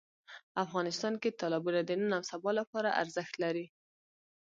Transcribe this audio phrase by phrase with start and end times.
[0.65, 3.65] افغانستان کې تالابونه د نن او سبا لپاره ارزښت لري.